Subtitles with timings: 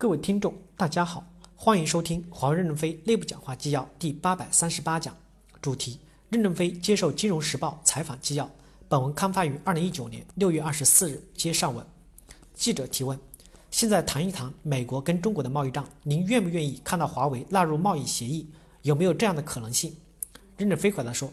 [0.00, 1.24] 各位听众，大家好，
[1.56, 5.12] 欢迎收听华为任正非内部讲话纪要第八百三十八讲，
[5.60, 8.48] 主题：任正非接受《金融时报》采访纪要。
[8.88, 11.20] 本文刊发于二零一九年六月二十四日。
[11.34, 11.84] 接上文，
[12.54, 13.18] 记者提问：
[13.72, 18.48] 现在谈一谈美国跟中国的贸易战，您愿不愿意看到华为纳入贸易协议？
[18.82, 19.96] 有没有这样的可能性？
[20.56, 21.28] 任正非回答说：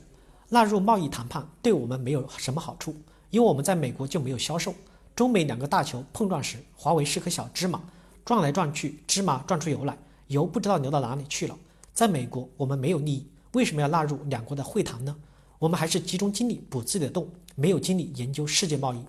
[0.50, 2.96] 纳入贸易谈判对我们没有什么好处，
[3.30, 4.74] 因为我们在美国就没有销售。
[5.16, 7.80] 中美两个大球碰撞时，华为是颗小芝麻。
[8.26, 9.96] 转来转去，芝麻转出油来，
[10.30, 11.56] 油不知道流到哪里去了。
[11.94, 15.16] 在美国，我们没有利益，为什么要纳入两国的会谈呢？
[15.60, 19.06] 我们还是集中精力补自己的洞，没有精力研究世界贸易。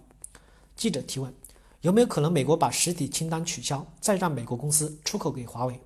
[0.76, 1.32] 记者提问：
[1.80, 5.80] 有没有可能美国把实体清单取消，再让美国公司出口给华为？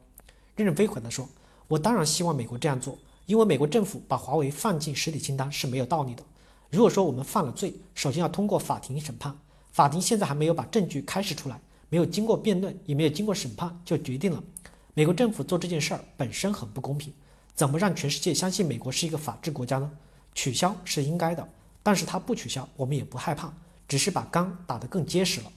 [0.57, 1.29] 任正非回答说
[1.69, 6.25] ：“我当然希望美国这样做，因为美国政府把华为放进实体清单是没有道理的。
[6.69, 9.39] 如果说我们犯了罪，首先要通过法庭审判，
[9.71, 14.43] 法庭现在还没有把证据开示出来。”没有经过辩论，也没有经过审判，就决定了。
[14.95, 17.13] 美国政府做这件事儿本身很不公平，
[17.55, 19.91] 怎么让全世界相信美国是一个法治国家呢？
[20.35, 21.49] 取消是应该的，
[21.83, 23.53] 但是他不取消，我们也不害怕，
[23.89, 25.53] 只是把钢打得更结实了。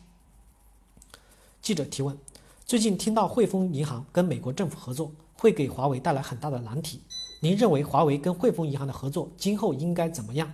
[1.61, 2.17] 记者提问：
[2.65, 7.01] 最近听到汇丰银行跟美国政府合作，会给华为带来很大的难题。
[7.39, 10.51] 您认为华为跟汇丰银行的合作今后应该怎么样？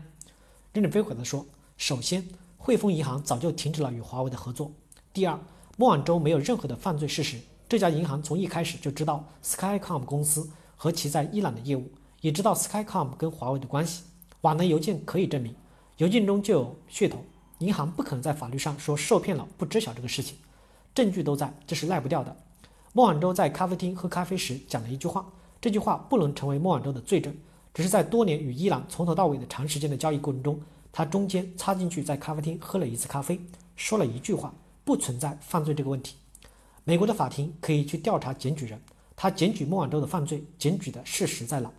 [0.73, 1.45] 任正非回答说：
[1.78, 4.72] 首先，汇丰银行早就停止了与华为的合作。
[5.14, 5.39] 第二。
[5.80, 7.40] 莫晚舟没有任何的犯罪事实。
[7.70, 14.04] 这家银行从一开始就知道 Skycom 公司和其在伊朗的业务，也知道 Skycom 跟华为的关系。
[14.42, 15.56] 往来邮件可以证明，
[15.96, 17.24] 邮件中就有噱头。
[17.60, 20.36] 银行不可能在法律上说受骗了不知晓这个事情，
[20.94, 22.36] 证据都在，这是赖不掉的。
[22.92, 25.26] 莫晚舟在咖啡厅喝咖啡时讲了一句话，
[25.62, 27.34] 这句话不能成为莫晚舟的罪证，
[27.74, 30.60] 只是在多年与伊朗从头到尾的长时间的交易过程中，
[30.92, 33.40] 他中间插进去在咖啡厅喝了一次咖啡，
[33.78, 34.54] 说了一句话。
[34.90, 36.16] 不存在犯罪这个问题，
[36.84, 38.82] 美国的法庭可以去调查检举人，
[39.16, 41.72] 他检举孟晚舟的犯罪，检举的事实在哪？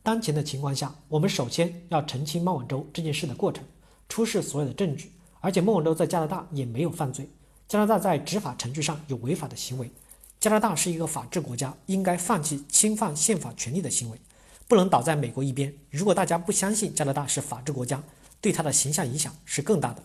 [0.00, 3.64] 当前的情况下，我们首先要澄清孟晚舟这件事的过程，
[4.08, 5.10] 出示所有的证据，
[5.40, 7.28] 而且孟晚舟在加拿大也没有犯罪，
[7.66, 9.90] 加拿大在执法程序上有违法的行为，
[10.38, 14.20] 加拿大是一个法治国家，应该放弃侵犯宪法权利的行为，
[14.68, 15.74] 不能倒在美国一边。
[15.90, 18.00] 如果大家不相信加拿大是法治国家，
[18.40, 20.04] 对他的形象影响是更大的。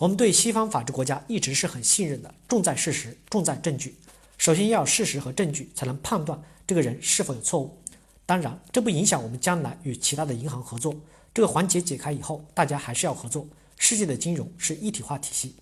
[0.00, 3.94] 我们对西方法治国家一直是很信任的，重在事实，重在证据。
[4.38, 7.78] 首先要事实和证据，才能判断这个人是否有错误。
[8.24, 10.96] 当然，这不影响我们将来与其他的银行合作。
[11.34, 13.46] 这个环节解开以后，大家还是要合作。
[13.76, 15.56] 世界的金融是一体化体系。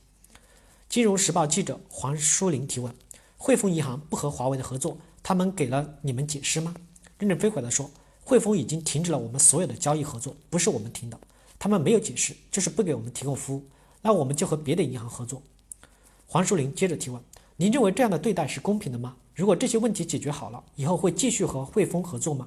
[0.88, 2.94] 金融时报记者黄淑玲提问：
[3.36, 6.76] 汇丰银行不和华为的合作，他们给了你们解释吗？
[7.18, 7.90] 任正非回答说：
[8.22, 11.18] 汇丰已经停止了我们所有的交易合作，不是我们停的，
[11.58, 13.66] 他们没有解释，就是不给我们提供服务。
[14.02, 15.42] 那我们就和别的银行合作。
[16.26, 17.20] 黄树林接着提问
[17.56, 19.16] ：“您认为这样的对待是公平的吗？
[19.34, 22.46] 如果这些问题解决好了，以后会继续和汇丰合作吗？”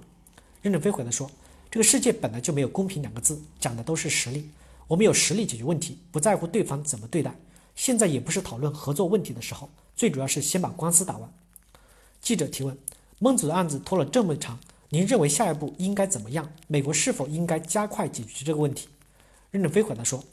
[0.62, 1.30] 任正非回答说
[1.72, 4.50] ：“这个世界本来就没有公平两个字，讲的都是实力。
[4.88, 7.36] 我们有实力解决问题，不在乎对方怎么对待。
[7.76, 11.34] 现在也不是讨论合作问题的时候，最主要是先把官司打完。”
[12.22, 12.78] 记者提问
[13.18, 14.60] ：“孟子的案子拖了这么长，
[14.90, 16.52] 您认为下一步应该怎么样？
[16.68, 18.88] 美国是否应该加快解决这个问题？”
[19.50, 20.24] 任正非回答说。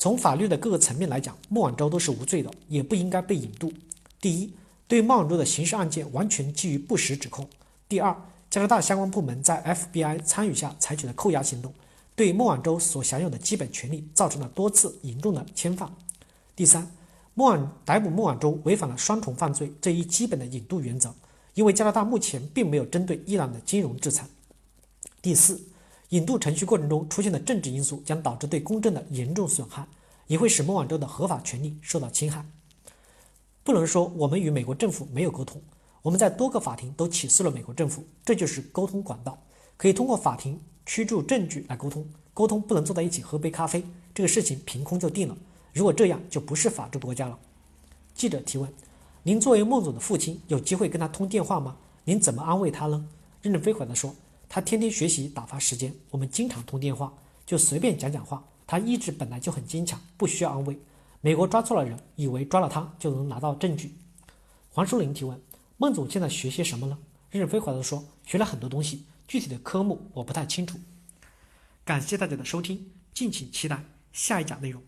[0.00, 3.70] 从法律的各个层面来讲，孟晚舟都是无罪的，也不应该被引渡。
[4.18, 4.50] 第一，
[4.88, 7.44] 对孟晚舟的刑事案件完全基于不实指控；
[7.86, 8.16] 第二，
[8.48, 11.74] 加拿大相关部门在 FBI 参与下采取的扣押行动，
[12.16, 15.86] 对孟晚舟所享有的基本权利造成了多次严重的侵犯；
[16.56, 16.90] 第三，
[17.34, 21.14] 孟晚逮捕孟晚舟违反了双重犯罪这一基本的引渡原则，
[21.52, 24.24] 因为加拿大目前并没有针对伊朗的金融制裁；
[25.20, 25.60] 第四。
[26.10, 29.86] 引渡程序过程中出现的政治因素将导致对公正的严重损害，
[30.26, 32.44] 也会使孟晚舟的合法权利受到侵害。
[33.62, 35.62] 不能说我们与美国政府没有沟通，
[36.02, 39.40] 我们在多个法庭都起诉了美国政府，这就是沟通管道，
[39.76, 42.04] 可以通过法庭驱逐证据来沟通。
[42.34, 45.36] 沟通不能坐在一起喝杯咖啡，这个事情凭空就定了。
[45.72, 47.38] 如果这样，就不是法治国家了。
[48.14, 48.68] 记者提问：
[49.22, 51.76] 您作为孟总的父亲，有机会跟他通电话吗？
[52.04, 53.06] 您怎么安慰他呢？
[53.42, 54.12] 任正非回答说。
[54.52, 57.14] 他天天学习打发时间，我们经常通电话，
[57.46, 58.44] 就随便讲讲话。
[58.66, 60.76] 他意志本来就很坚强，不需要安慰。
[61.20, 63.94] 美国抓错了人，以为抓了他就能拿到证据。
[64.68, 65.40] 黄淑玲提问：
[65.76, 66.98] 孟总现在学些什么了？
[67.30, 70.80] 任正非回答说：学了很多东西，具体的科目我不太清楚。
[71.84, 74.82] 感谢大家的收听，敬请期待下一讲内容。